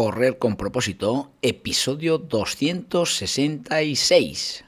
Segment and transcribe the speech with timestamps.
[0.00, 4.67] Correr con propósito, episodio 266.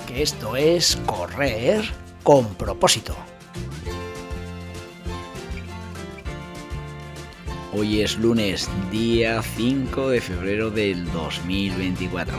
[0.15, 1.83] esto es correr
[2.23, 3.15] con propósito.
[7.73, 12.37] Hoy es lunes, día 5 de febrero del 2024.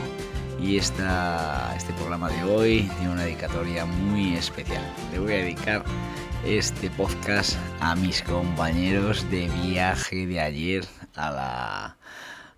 [0.61, 4.83] Y esta, este programa de hoy tiene una dedicatoria muy especial.
[5.11, 5.83] Le voy a dedicar
[6.45, 11.97] este podcast a mis compañeros de viaje de ayer a la,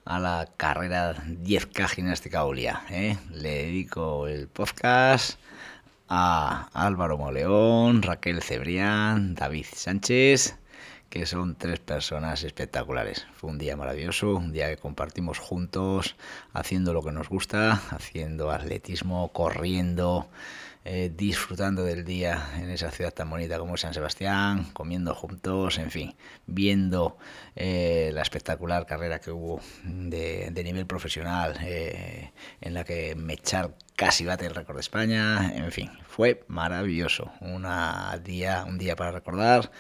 [0.05, 2.83] a la carrera 10K Gimnástica Olia.
[2.91, 3.17] ¿eh?
[3.31, 5.39] Le dedico el podcast
[6.07, 10.57] a Álvaro Moleón, Raquel Cebrián, David Sánchez,
[11.09, 13.25] que son tres personas espectaculares.
[13.33, 16.15] Fue un día maravilloso, un día que compartimos juntos,
[16.53, 20.29] haciendo lo que nos gusta, haciendo atletismo, corriendo.
[20.87, 25.89] Eh, disfrutando del día en esa ciudad tan bonita como San Sebastián, comiendo juntos, en
[25.89, 27.17] fin, viendo
[27.55, 34.25] eh, la espectacular carrera que hubo de, nivel profesional, eh, en la que Mechar casi
[34.25, 39.71] bate el récord de España, en fin, fue maravilloso, una día, un día para recordar,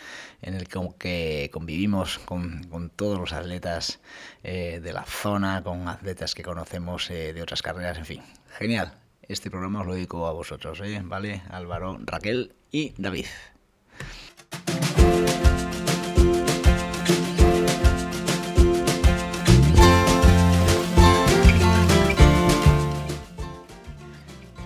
[0.41, 3.99] en el que convivimos con, con todos los atletas
[4.41, 8.23] de la zona, con atletas que conocemos de otras carreras, en fin,
[8.57, 11.01] genial, este programa os lo dedico a vosotros, ¿eh?
[11.03, 11.41] ¿vale?
[11.49, 13.25] Álvaro, Raquel y David.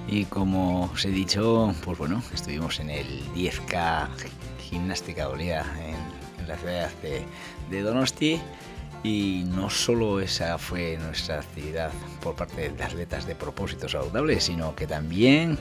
[0.07, 4.07] Y como os he dicho, pues bueno, estuvimos en el 10K
[4.59, 7.23] Gimnástica Olía en, en la ciudad de,
[7.69, 8.41] de Donosti
[9.03, 14.75] y no solo esa fue nuestra actividad por parte de atletas de propósito saludable, sino
[14.75, 15.57] que también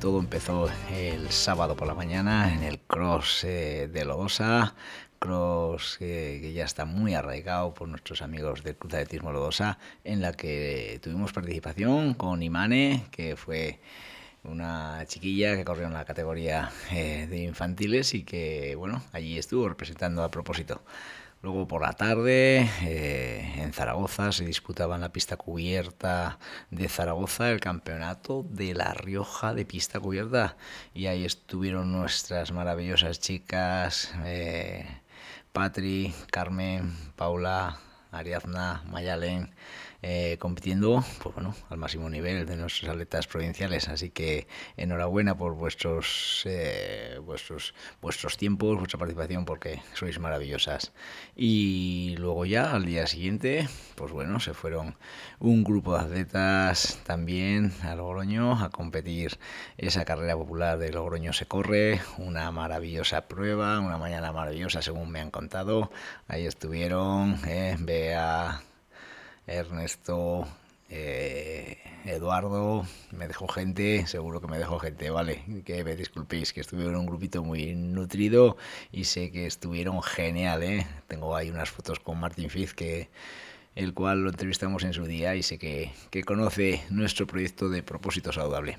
[0.00, 4.74] todo empezó el sábado por la mañana en el cross eh, de Lodosa,
[5.20, 9.78] cross eh, que ya está muy arraigado por nuestros amigos del Club de Atletismo Lodosa,
[10.02, 13.78] en la que tuvimos participación con Imane, que fue
[14.42, 19.68] una chiquilla que corrió en la categoría eh, de infantiles y que, bueno, allí estuvo
[19.68, 20.82] representando a propósito.
[21.42, 26.38] Luego por la tarde eh, en Zaragoza se disputaba en la pista cubierta
[26.70, 30.58] de Zaragoza el campeonato de La Rioja de pista cubierta.
[30.92, 34.86] Y ahí estuvieron nuestras maravillosas chicas eh,
[35.52, 37.80] Patri, Carmen, Paula,
[38.12, 39.50] Ariadna, Mayalen
[40.02, 43.88] eh, compitiendo pues bueno, al máximo nivel de nuestros atletas provinciales.
[43.88, 50.92] Así que enhorabuena por vuestros, eh, vuestros, vuestros tiempos, vuestra participación, porque sois maravillosas.
[51.36, 54.96] Y luego ya al día siguiente, pues bueno, se fueron
[55.38, 59.38] un grupo de atletas también a Logroño a competir
[59.76, 65.20] esa carrera popular de Logroño se corre, una maravillosa prueba, una mañana maravillosa según me
[65.20, 65.90] han contado.
[66.28, 68.62] Ahí estuvieron eh, Bea,
[69.46, 70.48] Ernesto,
[70.88, 76.62] eh, Eduardo, me dejó gente, seguro que me dejó gente, vale, que me disculpéis, que
[76.62, 78.56] estuvieron un grupito muy nutrido
[78.90, 80.86] y sé que estuvieron genial, ¿eh?
[81.08, 83.10] Tengo ahí unas fotos con Martín Fiz, que,
[83.74, 87.82] el cual lo entrevistamos en su día y sé que, que conoce nuestro proyecto de
[87.82, 88.78] propósito saludable.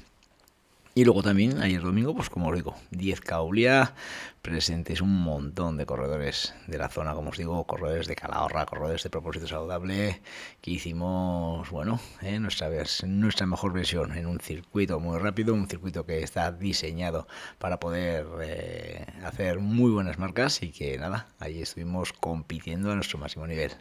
[0.93, 3.93] Y luego también, ayer domingo, pues como os digo, 10 Caulia,
[4.41, 9.01] presentes un montón de corredores de la zona, como os digo, corredores de Calahorra, corredores
[9.03, 10.21] de propósito saludable,
[10.59, 12.69] que hicimos, bueno, eh, nuestra,
[13.07, 17.25] nuestra mejor versión en un circuito muy rápido, un circuito que está diseñado
[17.57, 23.17] para poder eh, hacer muy buenas marcas y que nada, ahí estuvimos compitiendo a nuestro
[23.17, 23.71] máximo nivel.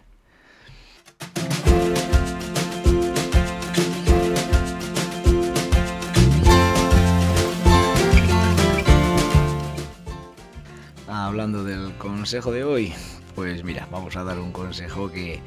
[11.31, 12.93] Hablando del consejo de hoy,
[13.37, 15.38] pues mira, vamos a dar un consejo que,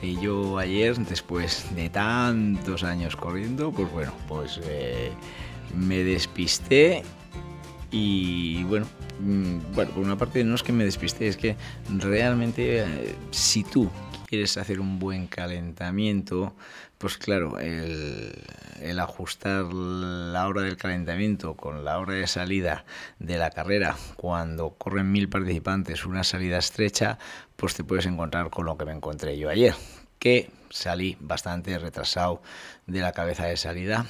[0.00, 5.12] que yo ayer, después de tantos años corriendo, pues bueno, pues eh,
[5.76, 7.04] me despisté
[7.92, 8.86] y bueno,
[9.20, 11.54] bueno, por una parte no es que me despisté, es que
[11.88, 13.88] realmente eh, si tú
[14.28, 16.54] quieres hacer un buen calentamiento,
[16.98, 18.34] pues claro, el,
[19.00, 22.84] ajustar la hora del calentamiento con la hora de salida
[23.18, 27.18] de la carrera, cuando corren mil participantes, una salida estrecha,
[27.56, 29.74] pues te puedes encontrar con lo que me encontré yo ayer,
[30.18, 32.42] que salí bastante retrasado
[32.86, 34.04] de la cabeza de salida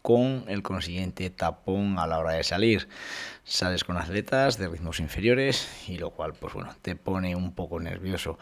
[0.00, 2.88] con el consiguiente tapón a la hora de salir.
[3.44, 7.78] Sales con atletas de ritmos inferiores y lo cual, pues bueno, te pone un poco
[7.78, 8.38] nervioso.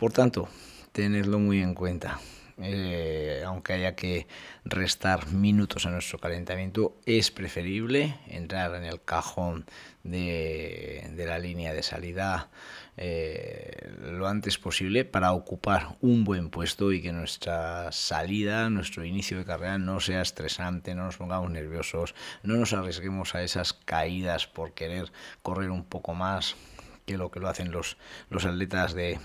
[0.00, 0.48] Por tanto,
[0.92, 2.18] tenedlo muy en cuenta.
[2.56, 4.26] Eh, aunque haya que
[4.64, 9.66] restar minutos a nuestro calentamiento, es preferible entrar en el cajón
[10.02, 12.48] de, la línea de salida
[12.96, 19.36] eh, lo antes posible para ocupar un buen puesto y que nuestra salida, nuestro inicio
[19.36, 24.46] de carrera no sea estresante, no nos pongamos nerviosos, no nos arriesguemos a esas caídas
[24.46, 25.12] por querer
[25.42, 26.56] correr un poco más
[27.04, 27.98] que lo que lo hacen los,
[28.30, 29.18] los atletas de,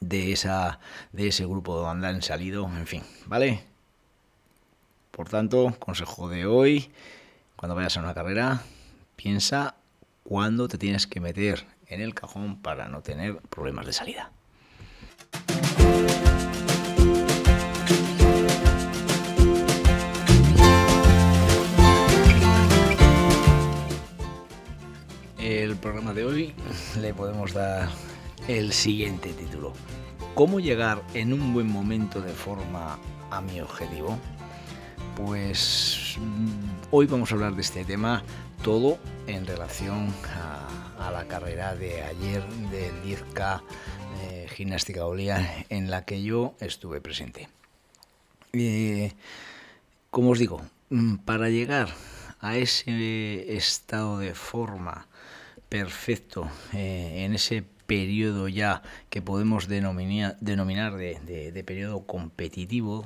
[0.00, 0.78] de, esa,
[1.12, 3.64] de ese grupo donde han salido, en fin, ¿vale?
[5.10, 6.90] Por tanto, consejo de hoy,
[7.56, 8.62] cuando vayas a una carrera,
[9.16, 9.76] piensa
[10.24, 14.32] cuándo te tienes que meter en el cajón para no tener problemas de salida.
[25.38, 26.54] El programa de hoy
[27.00, 27.88] le podemos dar
[28.48, 29.72] el siguiente título.
[30.34, 32.98] ¿Cómo llegar en un buen momento de forma
[33.30, 34.18] a mi objetivo?
[35.16, 38.22] Pues mm, hoy vamos a hablar de este tema
[38.62, 40.12] todo en relación
[40.98, 43.62] a la carrera de ayer del 10K
[44.22, 47.48] eh, gimnástica olía en la que yo estuve presente.
[50.10, 51.88] Como os digo, mm, para llegar
[52.40, 55.06] a ese estado de forma
[55.68, 63.04] perfecto, eh, en ese periodo ya que podemos denominar, denominar de, de periodo competitivo,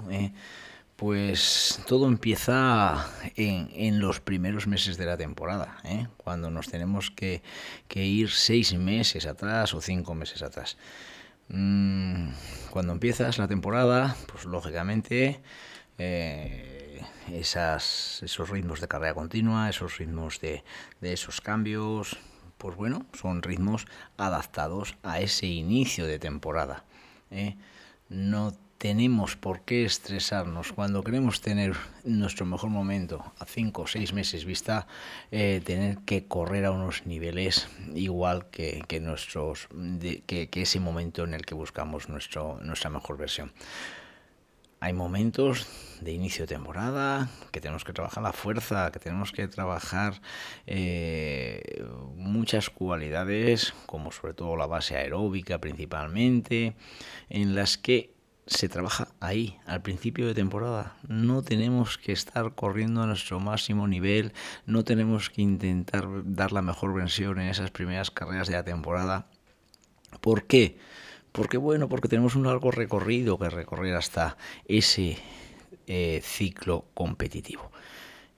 [1.00, 6.08] pues todo empieza en, los primeros meses de la temporada, ¿eh?
[6.18, 7.40] cuando nos tenemos que,
[7.94, 10.76] ir seis meses atrás o cinco meses atrás.
[11.48, 12.32] Mm,
[12.68, 15.40] cuando empiezas la temporada, pues lógicamente
[15.96, 17.00] eh,
[17.32, 20.62] esos ritmos de carrera continua, esos ritmos de,
[21.00, 22.18] esos cambios,
[22.60, 23.86] pues bueno, son ritmos
[24.18, 26.84] adaptados a ese inicio de temporada.
[27.30, 27.56] ¿eh?
[28.10, 31.74] No tenemos por qué estresarnos cuando queremos tener
[32.04, 34.86] nuestro mejor momento a cinco o seis meses vista,
[35.30, 39.68] eh, tener que correr a unos niveles igual que, nuestros,
[40.26, 43.52] que, ese momento en el que buscamos nuestro, nuestra mejor versión.
[44.82, 45.66] Hay momentos
[46.00, 50.22] de inicio de temporada que tenemos que trabajar la fuerza, que tenemos que trabajar
[50.66, 51.84] eh,
[52.16, 56.76] muchas cualidades, como sobre todo la base aeróbica principalmente,
[57.28, 58.14] en las que
[58.46, 60.96] se trabaja ahí, al principio de temporada.
[61.06, 64.32] No tenemos que estar corriendo a nuestro máximo nivel,
[64.64, 69.26] no tenemos que intentar dar la mejor versión en esas primeras carreras de la temporada.
[70.22, 70.78] ¿Por qué?
[71.32, 74.36] Porque bueno, porque tenemos un largo recorrido que recorrer hasta
[74.66, 75.18] ese
[75.86, 77.70] eh, ciclo competitivo.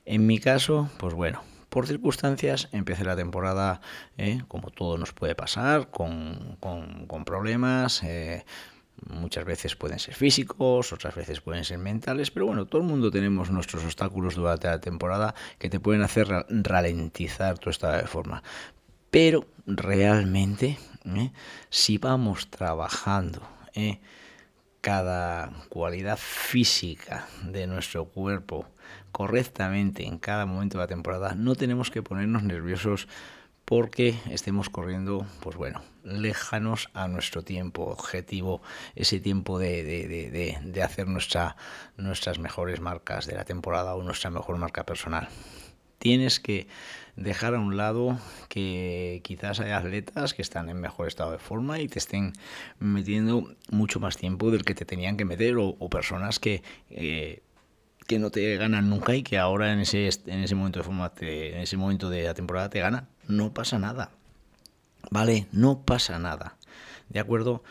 [0.04, 3.80] En mi caso, pues bueno, por circunstancias empecé la temporada,
[4.18, 8.02] eh, como todo nos puede pasar, con, con, problemas.
[8.02, 8.44] Eh,
[9.08, 13.10] Muchas veces pueden ser físicos, otras veces pueden ser mentales, pero bueno, todo el mundo
[13.10, 18.44] tenemos nuestros obstáculos durante la temporada que te pueden hacer ralentizar tu estado de forma.
[19.12, 21.32] Pero realmente, ¿eh?
[21.68, 24.00] si vamos trabajando ¿eh?
[24.80, 28.64] cada cualidad física de nuestro cuerpo
[29.12, 33.06] correctamente en cada momento de la temporada, no tenemos que ponernos nerviosos
[33.66, 38.62] porque estemos corriendo, pues bueno, lejanos a nuestro tiempo objetivo,
[38.94, 41.56] ese tiempo de, de, de, hacer nuestra,
[41.98, 45.28] nuestras mejores marcas de la temporada o nuestra mejor marca personal.
[46.02, 46.66] Tienes que
[47.14, 48.18] dejar a un lado
[48.48, 52.32] que quizás hay atletas que están en mejor estado de forma y te estén
[52.80, 56.64] metiendo mucho más tiempo del que te tenían que meter o, personas que...
[56.90, 57.44] Eh,
[58.08, 61.12] que no te ganan nunca y que ahora en ese, en ese momento de forma
[61.20, 64.10] en ese momento de la temporada te ganan no pasa nada.
[65.12, 65.46] ¿Vale?
[65.52, 66.56] No pasa nada.
[67.10, 67.62] ¿De acuerdo?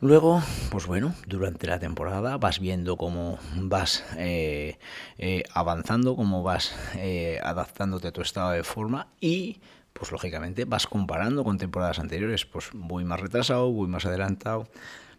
[0.00, 0.40] Luego,
[0.70, 4.78] pues bueno, durante la temporada vas viendo cómo vas eh,
[5.18, 9.60] eh, avanzando, cómo vas eh, adaptándote a tu estado de forma y,
[9.92, 12.46] pues lógicamente, vas comparando con temporadas anteriores.
[12.46, 14.68] Pues voy más retrasado, voy más adelantado,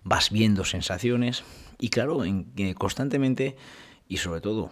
[0.04, 1.44] vas viendo sensaciones
[1.78, 2.46] y claro, en,
[2.76, 3.58] constantemente
[4.08, 4.72] y sobre todo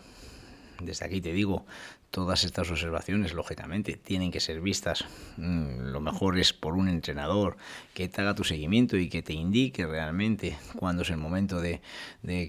[0.80, 1.66] desde aquí te digo,
[2.12, 5.06] todas estas observaciones, lógicamente, tienen que ser vistas.
[5.38, 7.58] Mm, lo mejor es por un entrenador
[7.94, 11.82] que te haga tu seguimiento y que te indique realmente cuándo es el momento de,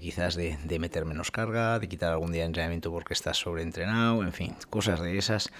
[0.01, 4.33] quizás de, meter menos carga, de quitar algún día de entrenamiento porque estás sobreentrenado, en
[4.33, 5.51] fin, cosas de esas.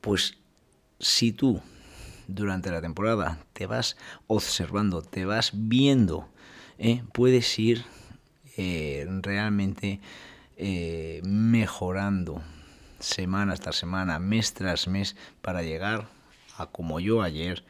[0.00, 0.38] Pues
[0.98, 1.60] si tú
[2.26, 3.96] durante la temporada te vas
[4.28, 6.28] observando, te vas viendo,
[6.78, 7.02] ¿eh?
[7.12, 7.84] puedes ir
[8.56, 10.00] eh, realmente
[10.56, 12.42] eh, mejorando
[13.00, 16.08] semana tras semana, mes tras mes, para llegar
[16.56, 17.64] a como yo ayer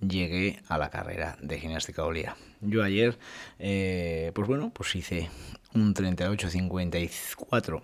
[0.00, 2.36] llegué a la carrera de gimnástica olía.
[2.60, 3.18] Yo ayer,
[3.58, 5.30] pues bueno, pues hice
[5.74, 7.82] un 38-54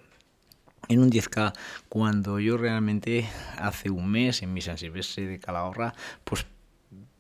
[0.89, 1.53] en un 10K
[1.89, 3.29] cuando yo realmente
[3.59, 5.95] hace un mes en mi San Silvestre de Calahorra
[6.25, 6.47] pues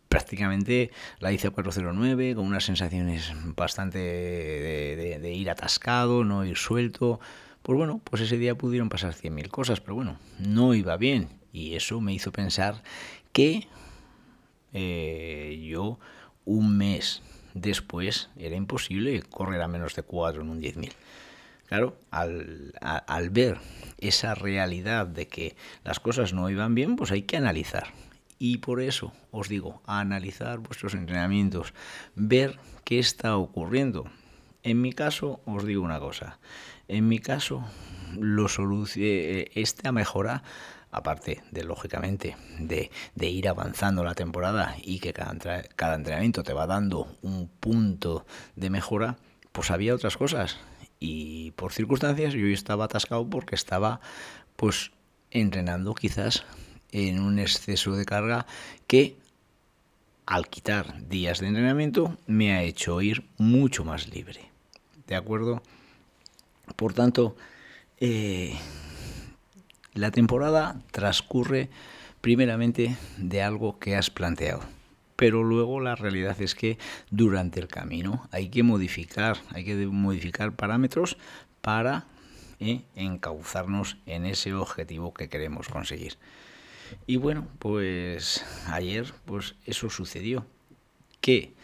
[0.08, 7.18] prácticamente la hice a 409 con unas sensaciones bastante de, ir atascado, no ir suelto.
[7.62, 11.28] Pues bueno, pues ese día pudieron pasar 100.000 cosas, pero bueno, no iba bien.
[11.52, 12.82] Y eso me hizo pensar
[13.32, 13.68] que
[14.72, 15.98] eh, yo
[16.44, 17.22] un mes
[17.54, 20.92] después era imposible correr a menos de 4 en un 10.000.
[21.66, 23.58] Claro, al, al ver
[23.98, 27.86] esa realidad de que las cosas no iban bien, pues hay que analizar.
[28.38, 31.72] Y por eso os digo, analizar vuestros entrenamientos,
[32.16, 34.04] ver qué está ocurriendo.
[34.64, 36.38] En mi caso, os digo una cosa.
[36.88, 37.64] En mi caso,
[38.18, 38.46] lo
[38.96, 40.42] eh, esta mejora,
[40.90, 42.90] aparte de, lógicamente, de,
[43.28, 49.16] ir avanzando la temporada y que cada entrenamiento te va dando un punto de mejora,
[49.52, 50.58] pues había otras cosas
[51.04, 54.00] y por circunstancias yo estaba atascado porque estaba
[54.54, 54.92] pues
[55.32, 56.44] entrenando quizás
[56.92, 58.46] en un exceso de carga
[58.86, 59.16] que
[60.26, 64.48] al quitar días de entrenamiento me ha hecho ir mucho más libre.
[65.08, 65.60] ¿De acuerdo?
[66.76, 67.36] Por tanto,
[67.98, 68.54] eh,
[69.94, 71.70] la temporada transcurre
[72.20, 74.62] primeramente de algo que has planteado
[75.22, 76.78] pero luego la realidad es que
[77.12, 81.16] durante el camino hay que modificar, hay que modificar parámetros
[81.60, 82.06] para
[82.58, 86.18] eh, encauzarnos en ese objetivo que queremos conseguir.
[87.06, 90.44] Y bueno, pues ayer pues eso sucedió,
[91.20, 91.54] que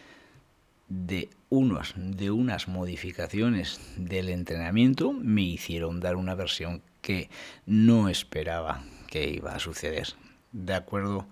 [0.88, 7.30] de, unos, de unas modificaciones del entrenamiento me hicieron dar una versión que
[7.66, 10.08] no esperaba que iba a suceder.
[10.52, 11.26] De acuerdo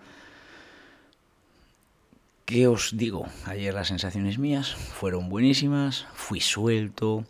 [2.47, 3.27] ¿Qué os digo?
[3.47, 7.25] Ayer las sensaciones mías fueron buenísimas, fui suelto,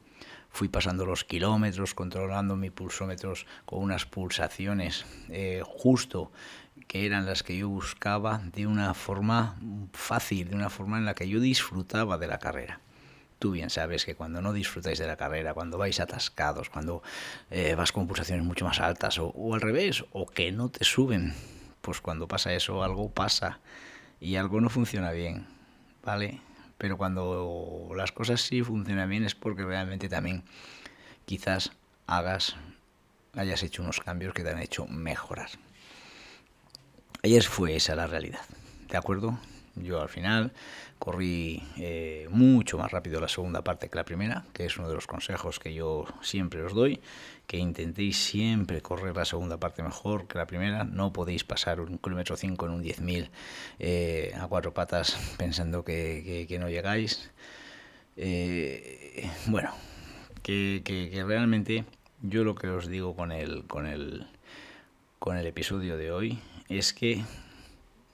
[0.51, 6.31] fui pasando los kilómetros, controlando mis pulsómetros con unas pulsaciones eh, justo
[6.87, 9.57] que eran las que yo buscaba de una forma
[9.93, 12.81] fácil, de una forma en la que yo disfrutaba de la carrera.
[13.39, 17.03] Tú bien sabes que cuando no disfrutáis de la carrera, cuando vais atascados, cuando
[17.51, 20.85] eh, vas con pulsaciones mucho más altas o, o al revés, o que no te
[20.85, 21.35] suben,
[21.83, 23.61] pues cuando pasa eso algo pasa
[24.21, 25.47] y algo no funciona bien,
[26.03, 26.41] ¿vale?
[26.79, 30.43] Pero cuando las cosas sí funcionan bien es porque realmente también
[31.25, 31.73] quizás
[32.07, 32.57] hagas,
[33.35, 35.51] hayas hecho unos cambios que te han hecho mejorar.
[37.27, 38.39] Ayer fue esa la realidad,
[38.89, 39.37] ¿de acuerdo?
[39.75, 40.53] Yo al final
[41.01, 44.95] corrí eh, mucho más rápido la segunda parte que la primera, que es uno de
[44.95, 47.01] los consejos que yo siempre os doy,
[47.49, 50.85] que intentéis siempre correr la segunda parte mejor que la primera.
[50.85, 53.29] No podéis pasar un kilómetro 5 en un 10.000
[53.81, 57.33] eh, a cuatro patas pensando que, no llegáis.
[58.17, 59.73] Eh, bueno,
[60.45, 61.87] que, que, realmente
[62.23, 64.29] yo lo que os digo con el, con el,
[65.19, 67.25] con el episodio de hoy es que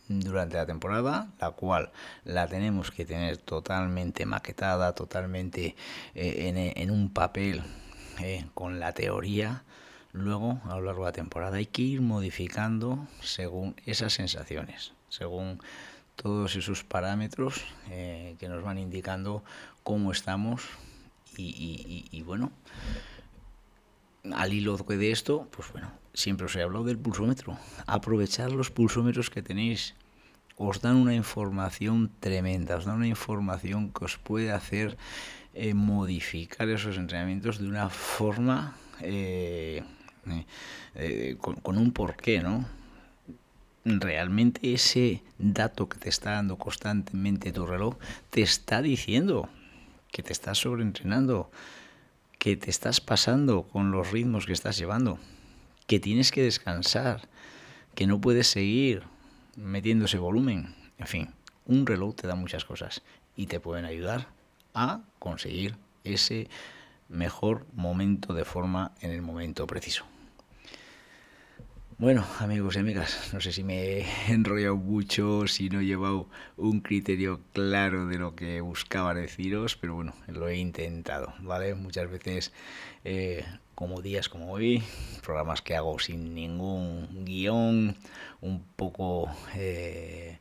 [0.09, 1.90] durante la temporada, la cual
[2.25, 5.76] la tenemos que tener totalmente maquetada, totalmente
[6.14, 7.62] eh, en, un papel
[8.21, 9.64] eh, con la teoría.
[10.12, 15.61] Luego, a lo largo de la temporada, hay que ir modificando según esas sensaciones, según
[16.16, 19.42] todos esos parámetros eh, que nos van indicando
[19.82, 20.62] cómo estamos
[21.37, 22.52] y, bueno,
[24.31, 27.59] al hilo de esto, pues bueno, siempre os he hablado del pulsómetro.
[27.87, 29.95] Aprovechar los pulsómetros que tenéis
[30.57, 34.97] os dan una información tremenda, os dan una información que os puede hacer
[35.55, 39.83] eh, modificar esos entrenamientos de una forma eh,
[40.95, 42.64] eh, con, con, un porqué, ¿no?
[43.85, 47.97] Realmente ese dato que te está dando constantemente tu reloj
[48.31, 49.49] te está diciendo
[50.12, 51.50] que te estás sobreentrenando,
[52.43, 55.21] que te estás pasando con los ritmos que estás llevando,
[55.87, 57.29] que tienes que descansar,
[57.95, 59.05] que no puedes seguir,
[59.55, 60.75] metiéndose volumen.
[60.99, 61.29] En fin,
[61.67, 63.03] un reloj te da muchas cosas
[63.37, 64.27] y te pueden ayudar
[64.75, 66.49] a conseguir ese
[67.09, 70.05] mejor momento de forma en el momento preciso.
[71.99, 76.29] Bueno, amigos y amigas, no sé si me he enrollado mucho, si no he llevado
[76.57, 81.75] un criterio claro de lo que buscaba deciros, pero bueno, lo he intentado, ¿vale?
[81.75, 82.53] Muchas veces,
[83.05, 83.45] eh,
[83.75, 84.83] como días como hoy,
[85.23, 87.95] programas que hago sin ningún guion,
[88.41, 90.39] un poco eh,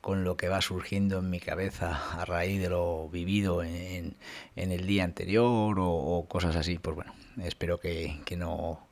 [0.00, 4.16] con lo que va surgiendo en mi cabeza a raíz de lo vivido en,
[4.56, 8.85] el día anterior o, cosas así, pues bueno, espero que no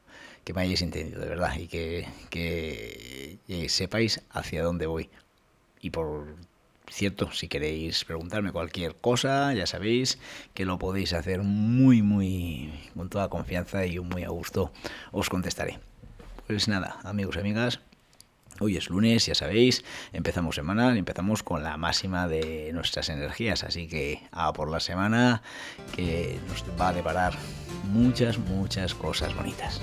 [0.45, 5.09] que me hayáis entendido de verdad y que, que, sepáis hacia dónde voy.
[5.81, 6.37] Y por
[6.89, 10.19] cierto, si queréis preguntarme cualquier cosa, ya sabéis
[10.53, 14.73] que lo podéis hacer muy, muy con toda confianza y muy a gusto
[15.13, 15.81] os contestaré.
[16.47, 17.81] Pues nada, amigos y amigas,
[18.61, 23.89] Hoy es lunes, ya sabéis, empezamos semana empezamos con la máxima de nuestras energías, así
[23.89, 25.43] que a por la semana
[25.97, 27.35] que nos va a deparar
[27.83, 29.81] muchas, muchas cosas bonitas.